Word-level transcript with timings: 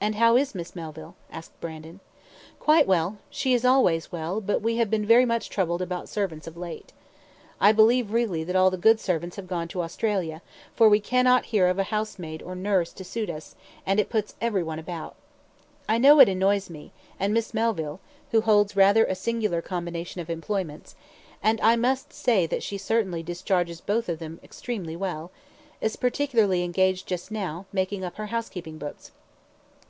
"And 0.00 0.14
how 0.14 0.36
is 0.36 0.54
Miss 0.54 0.76
Melville?" 0.76 1.16
asked 1.28 1.60
Brandon. 1.60 1.98
"Quite 2.60 2.86
well, 2.86 3.18
she 3.30 3.52
is 3.52 3.64
always 3.64 4.12
well; 4.12 4.40
but 4.40 4.62
we 4.62 4.76
have 4.76 4.88
been 4.90 5.04
very 5.04 5.24
much 5.24 5.50
troubled 5.50 5.82
about 5.82 6.08
servants 6.08 6.46
of 6.46 6.56
late. 6.56 6.92
I 7.60 7.72
believe 7.72 8.12
really 8.12 8.44
that 8.44 8.54
all 8.54 8.70
the 8.70 8.76
good 8.76 9.00
servants 9.00 9.34
have 9.34 9.48
gone 9.48 9.66
to 9.68 9.82
Australia, 9.82 10.40
for 10.72 10.88
we 10.88 11.00
cannot 11.00 11.46
hear 11.46 11.66
of 11.66 11.80
a 11.80 11.90
housemaid 11.90 12.42
or 12.44 12.54
nurse 12.54 12.92
to 12.92 13.02
suit 13.02 13.28
us, 13.28 13.56
and 13.84 13.98
it 13.98 14.08
puts 14.08 14.36
every 14.40 14.62
one 14.62 14.78
about. 14.78 15.16
I 15.88 15.98
know 15.98 16.20
it 16.20 16.28
annoys 16.28 16.70
me, 16.70 16.92
and 17.18 17.34
Miss 17.34 17.52
Melville 17.52 17.98
(who 18.30 18.42
holds 18.42 18.76
rather 18.76 19.04
a 19.04 19.16
singular 19.16 19.60
combination 19.60 20.20
of 20.20 20.30
employments, 20.30 20.94
and 21.42 21.60
I 21.60 21.74
must 21.74 22.12
say 22.12 22.46
that 22.46 22.62
she 22.62 22.78
certainly 22.78 23.24
discharges 23.24 23.80
both 23.80 24.08
of 24.08 24.20
them 24.20 24.38
extremely 24.44 24.94
well) 24.94 25.32
is 25.80 25.96
particularly 25.96 26.62
engaged 26.62 27.08
just 27.08 27.32
now, 27.32 27.66
making 27.72 28.04
up 28.04 28.14
her 28.14 28.26
housekeeping 28.26 28.78
books." 28.78 29.10